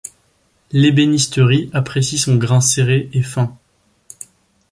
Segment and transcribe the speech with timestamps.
[0.71, 3.55] L'ébénisterie apprécie son grain serré et fin.